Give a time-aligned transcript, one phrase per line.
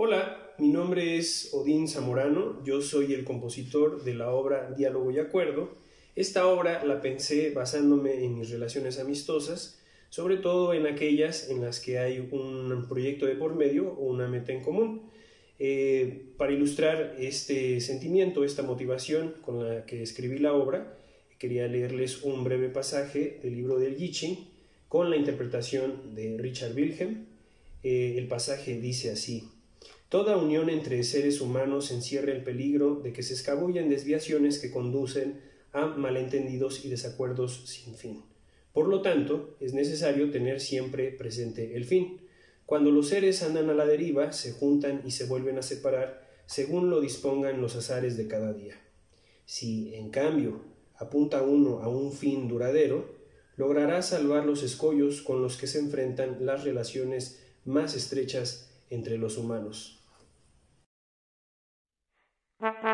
[0.00, 5.18] Hola, mi nombre es Odín Zamorano, yo soy el compositor de la obra Diálogo y
[5.18, 5.74] Acuerdo.
[6.14, 11.80] Esta obra la pensé basándome en mis relaciones amistosas, sobre todo en aquellas en las
[11.80, 15.10] que hay un proyecto de por medio o una meta en común.
[15.58, 20.96] Eh, para ilustrar este sentimiento, esta motivación con la que escribí la obra,
[21.40, 24.46] quería leerles un breve pasaje del libro del Yiching
[24.86, 27.26] con la interpretación de Richard Wilhelm.
[27.82, 29.57] Eh, el pasaje dice así.
[30.08, 35.42] Toda unión entre seres humanos encierra el peligro de que se escabullen desviaciones que conducen
[35.72, 38.24] a malentendidos y desacuerdos sin fin.
[38.72, 42.22] Por lo tanto, es necesario tener siempre presente el fin.
[42.64, 46.88] Cuando los seres andan a la deriva, se juntan y se vuelven a separar según
[46.88, 48.80] lo dispongan los azares de cada día.
[49.44, 50.62] Si, en cambio,
[50.96, 53.14] apunta uno a un fin duradero,
[53.58, 59.36] logrará salvar los escollos con los que se enfrentan las relaciones más estrechas entre los
[59.36, 59.97] humanos.
[62.62, 62.86] Mm-hmm.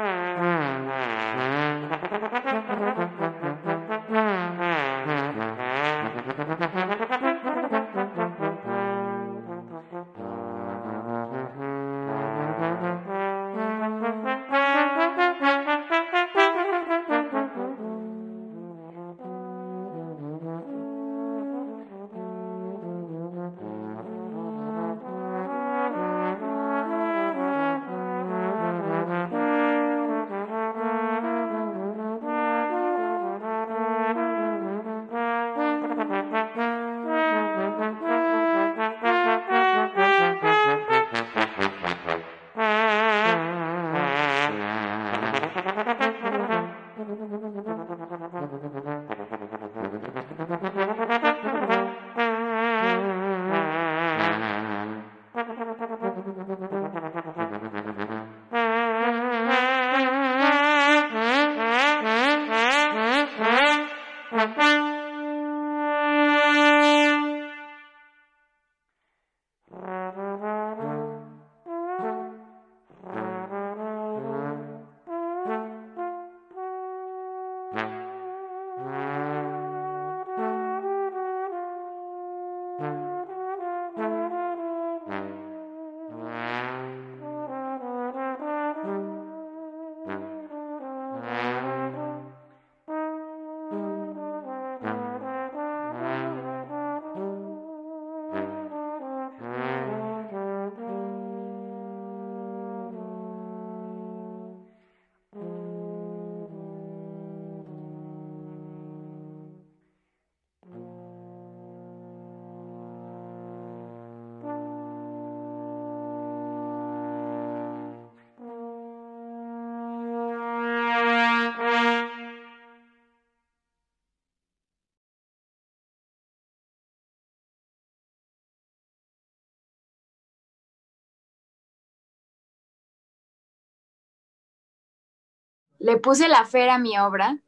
[135.84, 137.38] le puse la fe a mi obra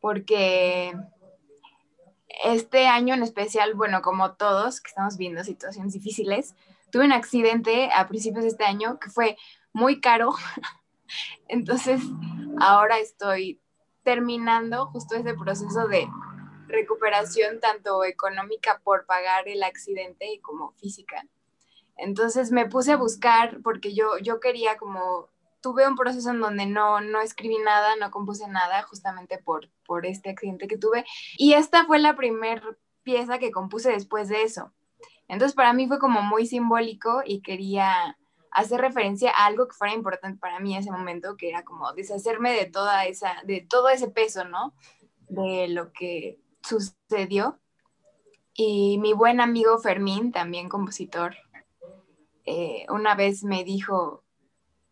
[0.00, 0.96] porque
[2.42, 6.54] este año en especial, bueno, como todos que estamos viendo situaciones difíciles,
[6.90, 9.36] tuve un accidente a principios de este año que fue
[9.74, 10.32] muy caro.
[11.48, 12.00] Entonces,
[12.60, 13.60] ahora estoy
[14.04, 16.08] terminando justo ese proceso de
[16.66, 21.26] recuperación tanto económica por pagar el accidente como física.
[21.98, 25.28] Entonces me puse a buscar porque yo, yo quería como
[25.60, 30.06] tuve un proceso en donde no, no escribí nada, no compuse nada, justamente por, por
[30.06, 31.04] este accidente que tuve.
[31.36, 32.62] Y esta fue la primera
[33.02, 34.72] pieza que compuse después de eso.
[35.28, 38.16] Entonces para mí fue como muy simbólico y quería
[38.50, 41.92] hacer referencia a algo que fuera importante para mí en ese momento, que era como
[41.92, 44.74] deshacerme de toda esa, de todo ese peso, ¿no?
[45.28, 47.58] De lo que sucedió.
[48.54, 51.36] Y mi buen amigo Fermín, también compositor,
[52.44, 54.24] eh, una vez me dijo,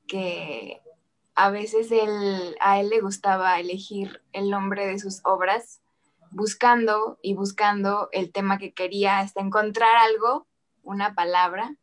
[0.09, 0.83] que
[1.37, 5.81] a veces él, a él le gustaba elegir el nombre de sus obras
[6.33, 10.49] buscando y buscando el tema que quería hasta encontrar algo,
[10.83, 11.77] una palabra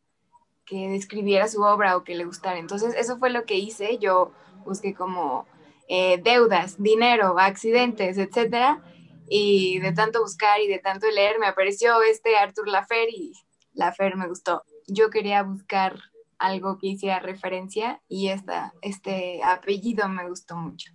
[0.66, 2.58] que describiera su obra o que le gustara.
[2.58, 3.98] Entonces eso fue lo que hice.
[3.98, 4.32] Yo
[4.64, 5.46] busqué como
[5.88, 8.82] eh, deudas, dinero, accidentes, etcétera.
[9.28, 13.32] Y de tanto buscar y de tanto leer me apareció este Arthur Lafer y
[13.72, 14.64] Lafer me gustó.
[14.86, 15.98] Yo quería buscar
[16.38, 20.92] algo que hiciera referencia y esta, este apellido me gustó mucho.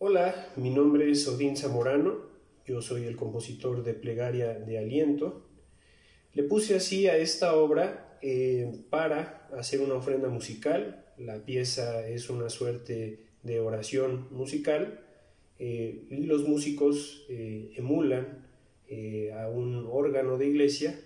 [0.00, 2.20] Hola, mi nombre es Odín Zamorano,
[2.64, 5.42] yo soy el compositor de Plegaria de Aliento.
[6.34, 11.04] Le puse así a esta obra eh, para hacer una ofrenda musical.
[11.16, 15.00] La pieza es una suerte de oración musical
[15.58, 18.46] eh, y los músicos eh, emulan
[19.36, 20.98] a un órgano de iglesia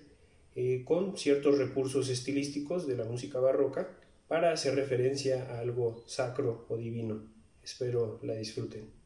[0.85, 3.89] con ciertos recursos estilísticos de la música barroca
[4.29, 7.42] para hacer referencia a algo sacro o divino.
[7.63, 9.02] Espero la disfruten.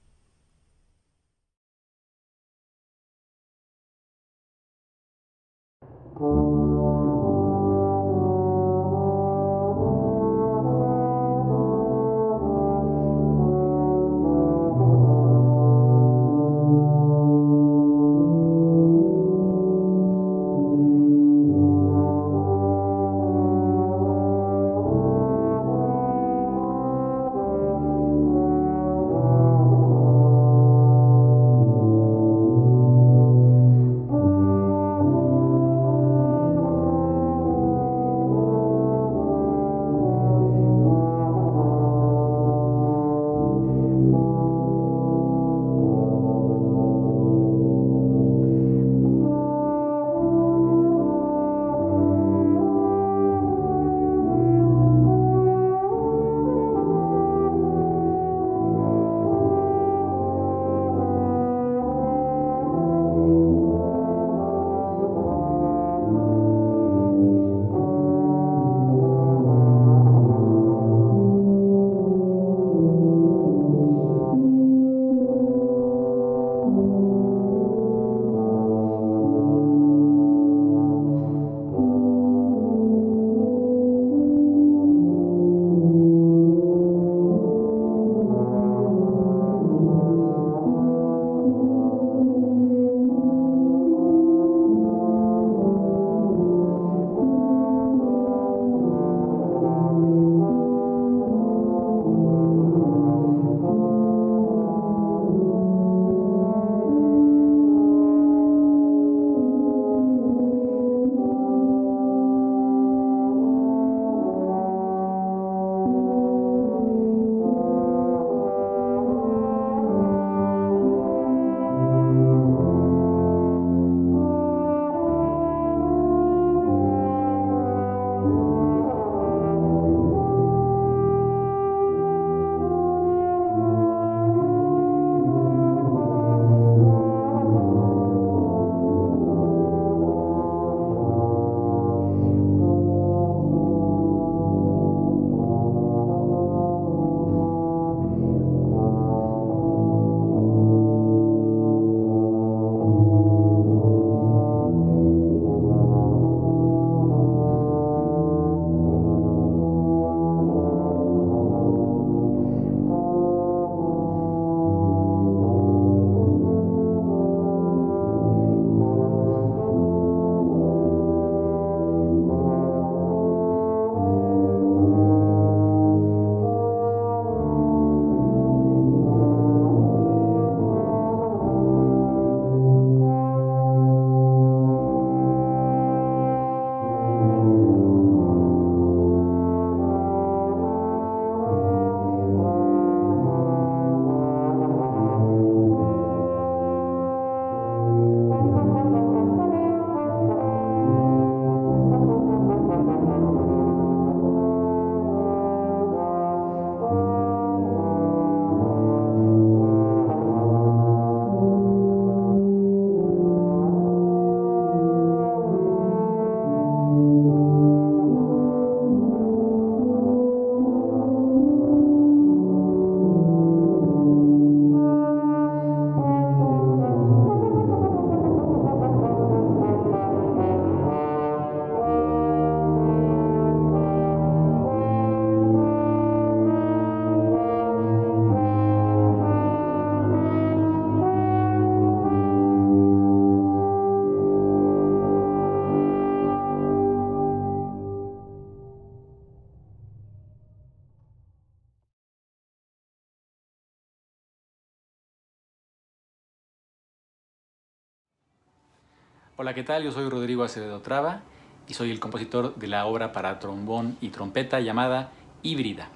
[259.46, 259.84] Hola, ¿qué tal?
[259.84, 261.20] Yo soy Rodrigo Acevedo Traba
[261.68, 265.12] y soy el compositor de la obra para trombón y trompeta llamada
[265.44, 265.88] Híbrida.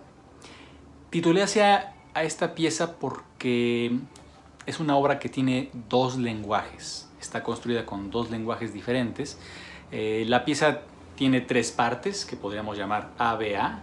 [1.11, 3.99] Titulé a esta pieza porque
[4.67, 7.11] es una obra que tiene dos lenguajes.
[7.21, 9.37] Está construida con dos lenguajes diferentes.
[9.91, 10.83] Eh, la pieza
[11.17, 13.83] tiene tres partes que podríamos llamar ABA.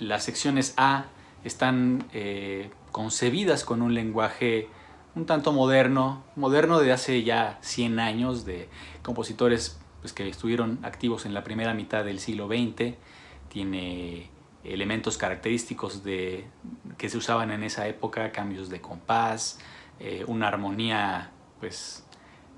[0.00, 1.04] Las secciones A
[1.44, 4.68] están eh, concebidas con un lenguaje
[5.14, 8.68] un tanto moderno, moderno de hace ya 100 años, de
[9.02, 12.94] compositores pues, que estuvieron activos en la primera mitad del siglo XX,
[13.48, 14.30] tiene
[14.64, 16.46] elementos característicos de,
[16.98, 19.58] que se usaban en esa época, cambios de compás,
[20.00, 21.30] eh, una armonía
[21.60, 22.04] pues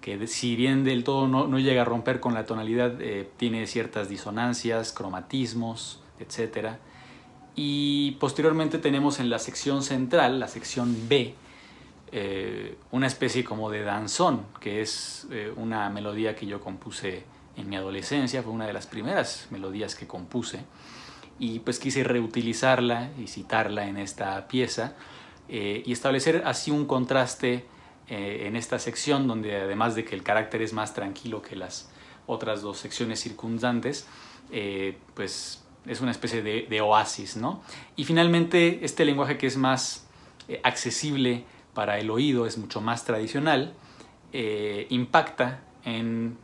[0.01, 3.67] que si bien del todo no, no llega a romper con la tonalidad, eh, tiene
[3.67, 6.77] ciertas disonancias, cromatismos, etc.
[7.57, 11.35] Y posteriormente tenemos en la sección central, la sección B,
[12.19, 17.25] eh, una especie como de danzón, que es eh, una melodía que yo compuse
[17.59, 20.61] en mi adolescencia, fue una de las primeras melodías que compuse,
[21.39, 24.95] y pues quise reutilizarla y citarla en esta pieza
[25.51, 27.67] eh, y establecer así un contraste
[28.09, 31.91] en esta sección donde además de que el carácter es más tranquilo que las
[32.27, 34.07] otras dos secciones circundantes,
[35.15, 37.63] pues es una especie de, de, oasis, ¿no?
[37.97, 40.07] Y finalmente este lenguaje que es más
[40.63, 41.45] accesible
[41.77, 43.75] para el oído es mucho más tradicional,
[44.33, 46.39] eh, impacta en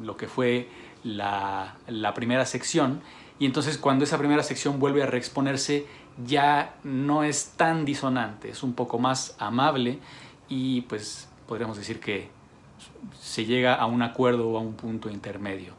[0.00, 0.68] lo que fue
[1.02, 1.76] la,
[2.14, 3.00] primera sección
[3.40, 5.86] y entonces cuando esa primera sección vuelve a reexponerse
[6.24, 9.98] ya no es tan disonante, es un poco más amable
[10.48, 12.28] y pues podríamos decir que
[13.20, 15.74] se llega a un acuerdo o a un punto intermedio.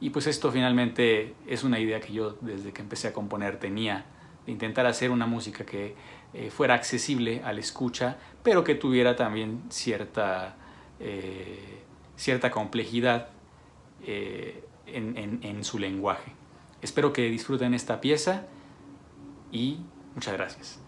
[0.00, 4.04] Y pues esto finalmente es una idea que yo desde que empecé a componer tenía,
[4.46, 5.94] de intentar hacer una música que
[6.34, 10.56] eh, fuera accesible al escucha, pero que tuviera también cierta,
[10.98, 11.82] eh,
[12.16, 13.28] cierta complejidad
[14.04, 16.32] eh, en, en su lenguaje.
[16.82, 18.46] Espero que disfruten esta pieza
[19.52, 19.78] y
[20.14, 20.83] muchas gracias.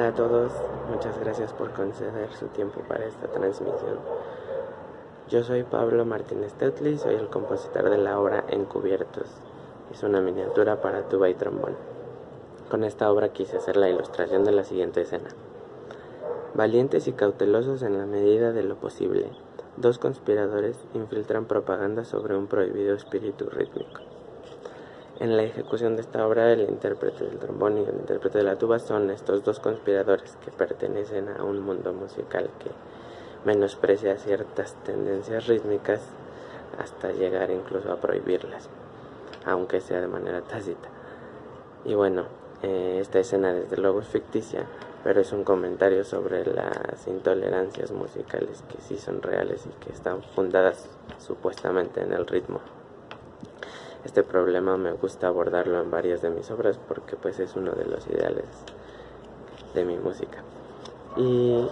[0.00, 0.52] Hola, a todos.
[0.90, 3.98] Muchas gracias por conceder su tiempo para esta transmisión.
[5.28, 9.26] Yo soy Pablo Martínez Tetli, soy el compositor de la obra Encubiertos.
[9.92, 11.76] Es una miniatura para tuba y trombón.
[12.70, 15.28] Con esta obra quise hacer la ilustración de la siguiente escena.
[16.54, 19.28] Valientes y cautelosos en la medida de lo posible,
[19.76, 24.09] dos conspiradores infiltran propaganda sobre un prohibido espíritu rítmico.
[25.20, 28.56] En la ejecución de esta obra, el intérprete del trombón y el intérprete de la
[28.56, 32.70] tuba son estos dos conspiradores que pertenecen a un mundo musical que
[33.44, 36.00] menosprecia ciertas tendencias rítmicas
[36.78, 38.70] hasta llegar incluso a prohibirlas,
[39.44, 40.88] aunque sea de manera tácita.
[41.84, 42.24] Y bueno,
[42.62, 44.64] eh, esta escena desde luego es ficticia,
[45.04, 50.22] pero es un comentario sobre las intolerancias musicales que sí son reales y que están
[50.22, 52.79] fundadas supuestamente en el ritmo.
[54.04, 57.84] Este problema me gusta abordarlo en varias de mis obras porque pues es uno de
[57.84, 58.46] los ideales
[59.74, 60.42] de mi música.
[61.16, 61.68] Y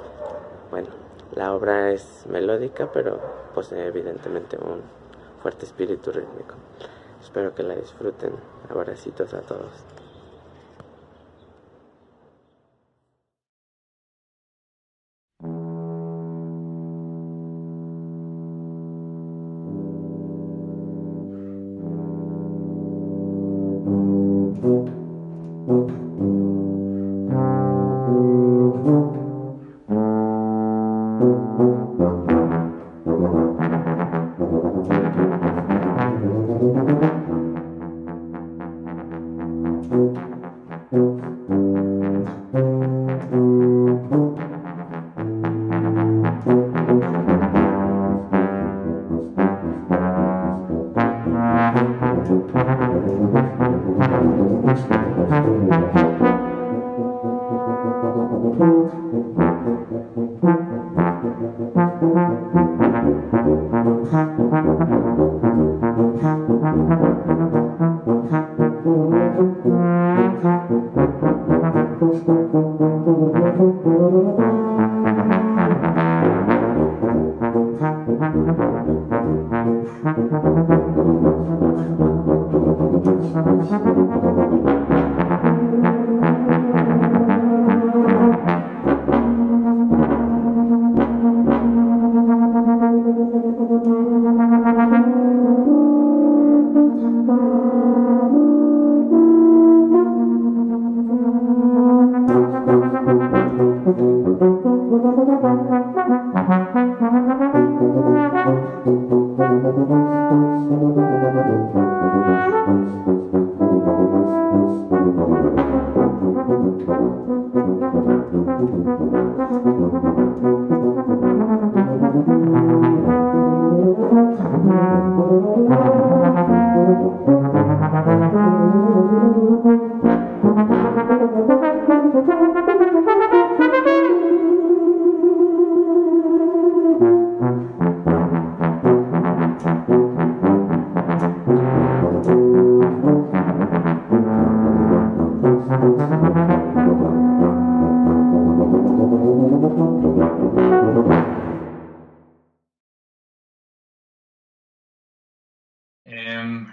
[0.70, 0.88] bueno,
[1.34, 3.18] la obra es melódica pero
[3.54, 4.82] posee evidentemente un
[5.42, 6.54] fuerte espíritu rítmico.
[7.22, 8.32] Espero que la disfruten.
[8.68, 9.72] Abracitos a todos.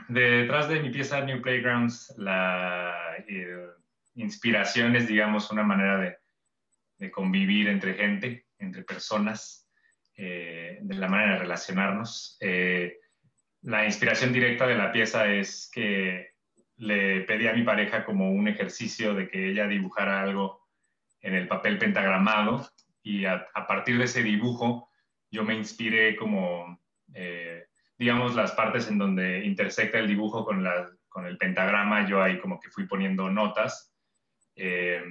[0.08, 3.68] New Playgrounds, la eh,
[4.16, 6.00] inspiración es, digamos, una manera
[6.98, 9.70] de, convivir entre gente, entre personas,
[10.16, 12.38] eh, de la manera de relacionarnos.
[12.40, 12.98] Eh,
[13.62, 16.30] la inspiración directa de la pieza es que
[16.78, 20.68] le pedí a mi pareja como un ejercicio de que ella dibujara algo
[21.22, 22.68] en el papel pentagramado
[23.04, 24.90] y a partir de ese dibujo
[25.30, 26.80] yo me inspiré como
[27.98, 32.40] digamos, las partes en donde intersecta el dibujo con, la, con el pentagrama, yo ahí
[32.40, 33.94] como que fui poniendo notas
[34.56, 35.04] eh,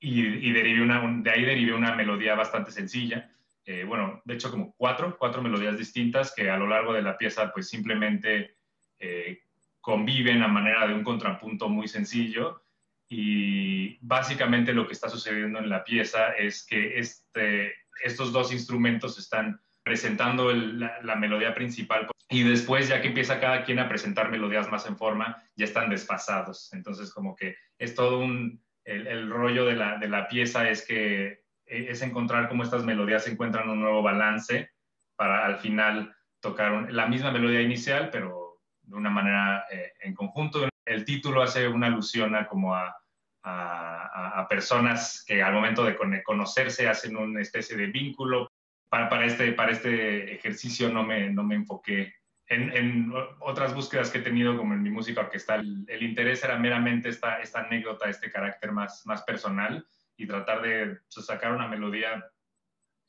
[0.00, 3.30] y, y de ahí derivé una melodía bastante sencilla.
[3.66, 7.16] Eh, bueno, de hecho como cuatro, cuatro melodías distintas que a lo largo de la
[7.16, 8.56] pieza pues simplemente
[8.98, 9.40] eh,
[9.80, 12.62] conviven a manera de un contrapunto muy sencillo
[13.08, 19.18] y básicamente lo que está sucediendo en la pieza es que este, estos dos instrumentos
[19.18, 24.70] están presentando la, melodía principal y después ya que empieza cada quien a presentar melodías
[24.70, 26.72] más en forma, ya están desfasados.
[26.72, 31.44] Entonces como que es todo un, el, rollo de la, de la, pieza es que
[31.66, 34.70] e, es encontrar cómo estas melodías encuentran un nuevo balance
[35.16, 40.66] para al final tocar la misma melodía inicial, pero de una manera eh, en conjunto.
[40.84, 42.94] El título hace una alusión a como a,
[43.42, 48.48] a, personas que al momento de conocerse hacen una especie de vínculo,
[48.88, 52.14] para, este, para este ejercicio no me, no me enfoqué.
[52.46, 56.58] En, en, otras búsquedas que he tenido, como en mi música orquestal, el, interés era
[56.58, 61.68] meramente esta, esta anécdota, este carácter más, más personal y tratar de pues, sacar una
[61.68, 62.24] melodía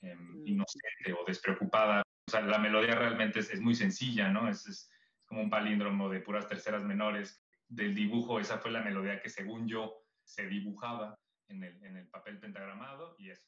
[0.02, 0.48] mm.
[0.48, 2.02] inocente o despreocupada.
[2.28, 4.50] O sea, la melodía realmente es, es muy sencilla, ¿no?
[4.50, 4.90] Es, es,
[5.26, 9.68] como un palíndromo de puras terceras menores del dibujo, esa fue la melodía que según
[9.68, 13.44] yo se dibujaba en el, en el papel pentagramado y eso.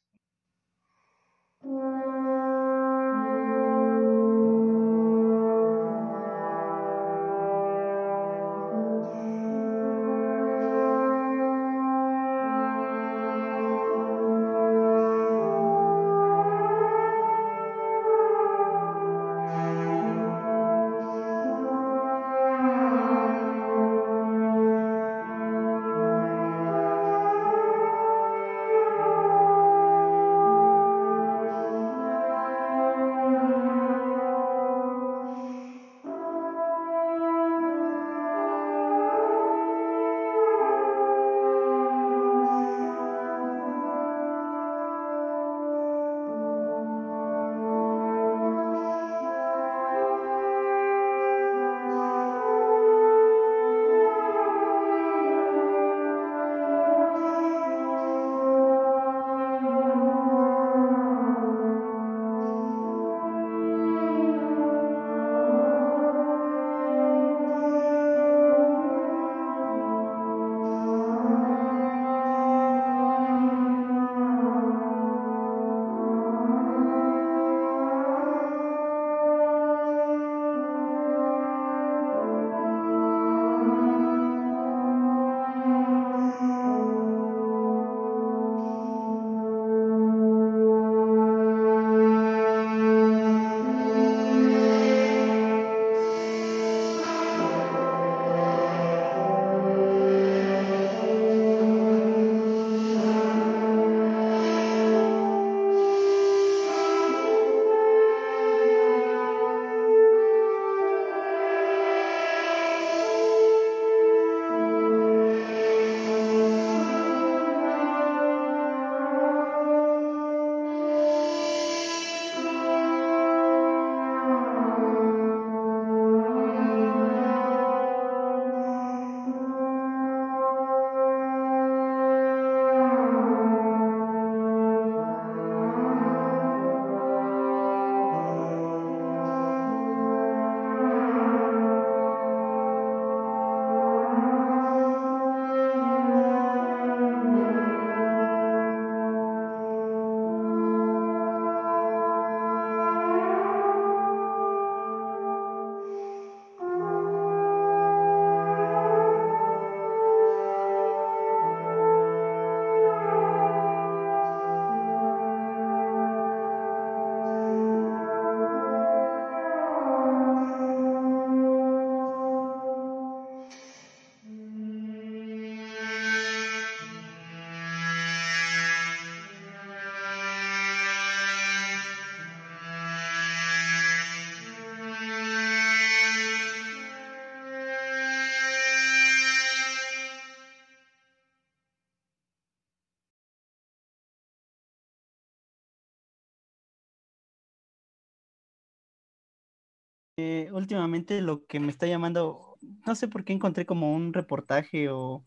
[200.20, 204.90] Eh, últimamente lo que me está llamando, no sé por qué encontré como un reportaje
[204.90, 205.24] o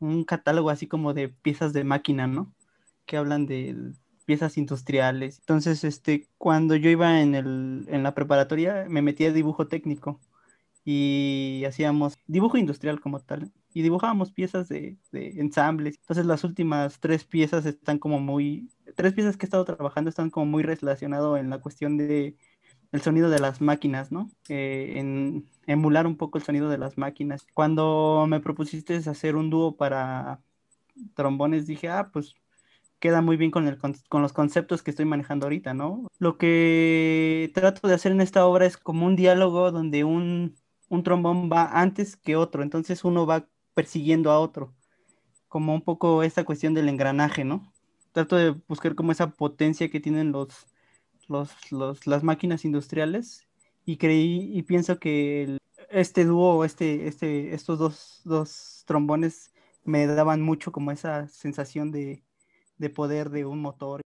[0.00, 2.54] un catálogo así como de piezas de máquina, ¿no?
[3.06, 3.94] Que hablan de
[4.26, 5.38] piezas industriales.
[5.40, 10.20] Entonces, este, cuando yo iba en el, en la preparatoria, me metí a dibujo técnico
[10.84, 13.52] y hacíamos dibujo industrial como tal.
[13.74, 15.96] Y dibujábamos piezas de, de ensambles.
[16.00, 20.30] Entonces las últimas tres piezas están como muy, tres piezas que he estado trabajando están
[20.30, 22.36] como muy relacionado en la cuestión de
[22.92, 24.30] el sonido de las máquinas, ¿no?
[24.48, 27.46] Eh, en emular un poco el sonido de las máquinas.
[27.54, 30.40] Cuando me propusiste hacer un dúo para
[31.14, 32.34] trombones, dije, ah, pues
[33.00, 36.06] queda muy bien con, el, con, los conceptos que estoy manejando ahorita, ¿no?
[36.18, 40.54] Lo que trato de hacer en esta obra es como un diálogo donde un,
[40.88, 44.74] un trombón va antes que otro, entonces uno va persiguiendo a otro,
[45.48, 47.72] como un poco esta cuestión del engranaje, ¿no?
[48.12, 50.66] Trato de buscar como esa potencia que tienen los,
[51.28, 53.48] los, los, las máquinas industriales
[53.84, 55.58] y creí y pienso que el,
[55.90, 59.52] este dúo, este, este, estos dos, dos, trombones
[59.84, 62.24] me daban mucho como esa sensación de,
[62.78, 64.00] de poder de un motor.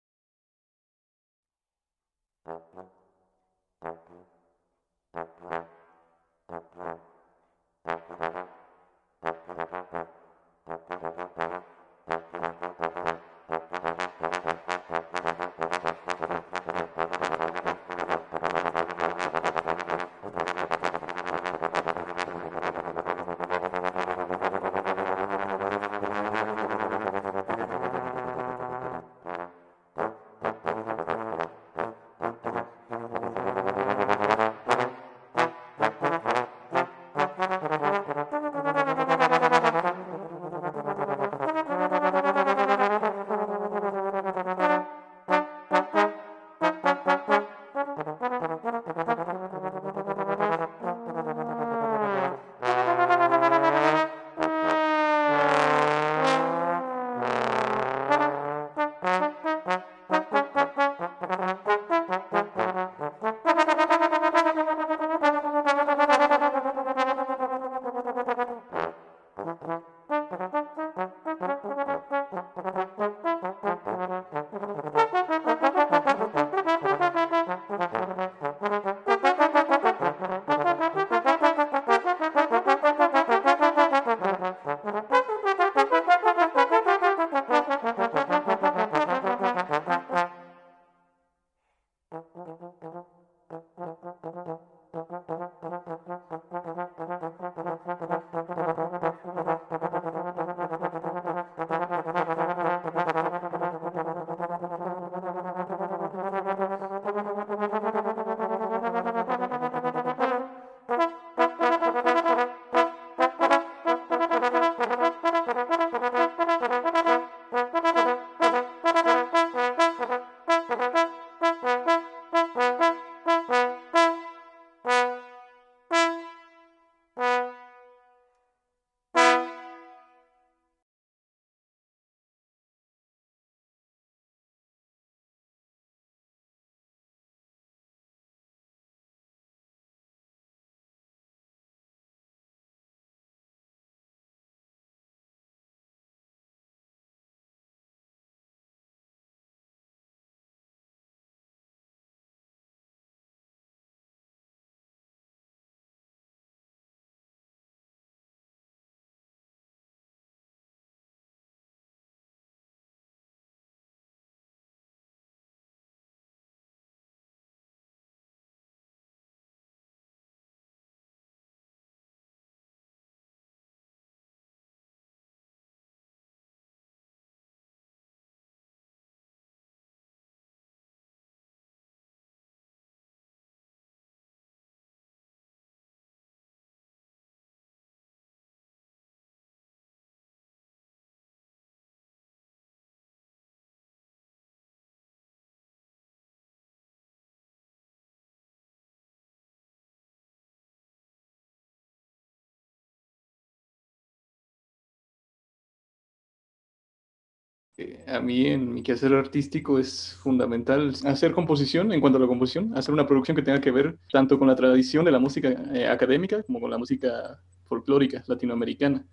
[208.08, 212.76] A mí en mi quehacer artístico es fundamental hacer composición, en cuanto a la composición,
[212.78, 215.88] hacer una producción que tenga que ver tanto con la tradición de la música eh,
[215.88, 219.06] académica como con la música folclórica latinoamericana.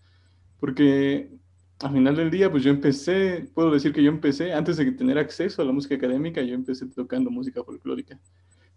[0.61, 1.31] Porque
[1.81, 5.19] al final del día, pues yo empecé, puedo decir que yo empecé, antes de tener
[5.19, 8.21] acceso a la música académica, yo empecé tocando música folclórica.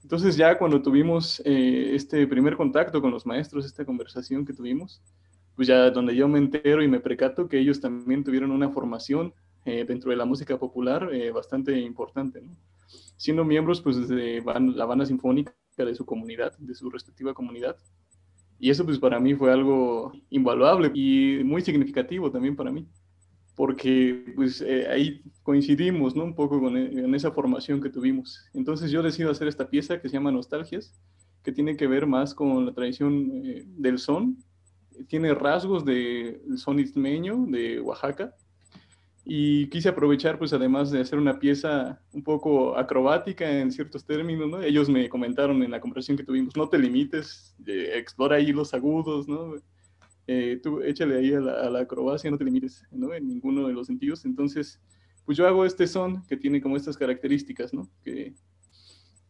[0.02, 5.02] Entonces ya cuando tuvimos eh, este primer contacto con los maestros, esta conversación que tuvimos,
[5.56, 9.34] pues ya donde yo me entero y me precato que ellos también tuvieron una formación
[9.66, 12.52] eh, dentro de la música popular eh, bastante importante, ¿no?
[13.18, 14.44] siendo miembros pues de
[14.76, 17.76] la banda sinfónica de su comunidad, de su respectiva comunidad.
[18.60, 22.88] Y eso pues para mí fue algo invaluable y muy significativo también para mí,
[23.56, 26.24] porque pues eh, ahí coincidimos, ¿no?
[26.24, 28.46] Un poco con, en esa formación que tuvimos.
[28.54, 30.94] Entonces yo decido hacer esta pieza que se llama Nostalgias,
[31.44, 33.30] que tiene que ver más con la tradición
[33.82, 34.38] del son,
[35.08, 38.34] tiene rasgos del son ismeño de Oaxaca,
[39.28, 44.48] y quise aprovechar, pues además de hacer una pieza un poco acrobática en ciertos términos,
[44.48, 44.62] ¿no?
[44.62, 49.28] Ellos me comentaron en la conversación que tuvimos, no te limites, explora ahí los agudos,
[49.28, 49.56] ¿no?
[50.28, 53.16] Eh, tú échale ahí a la, acrobacia, no te limites, ¿no?
[53.16, 54.26] En ninguno de los sentidos.
[54.26, 54.80] Entonces,
[55.26, 57.90] pues yo hago este son que tiene como estas características, ¿no?
[58.04, 58.36] Que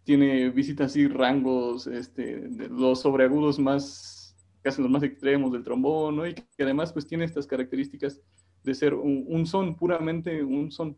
[0.03, 6.27] tiene visitas así rangos, este, los sobreagudos más, casi los más extremos del trombón, ¿no?
[6.27, 8.21] Y que además pues tiene estas características
[8.65, 10.97] de ser un, son, puramente un son.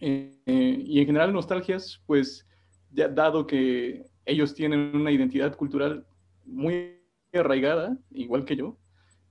[0.00, 2.46] Eh, y en general nostalgias, pues
[2.92, 6.06] ya, dado que ellos tienen una identidad cultural
[6.44, 7.00] muy
[7.32, 8.78] arraigada, igual que yo,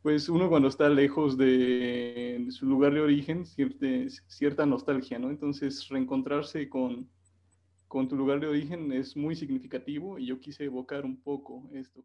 [0.02, 3.88] pues uno cuando está lejos de, su lugar de origen, cierta,
[4.28, 5.32] cierta nostalgia, ¿no?
[5.32, 7.10] Entonces reencontrarse con,
[7.88, 12.04] con tu lugar de origen es muy significativo y yo quise evocar un poco esto.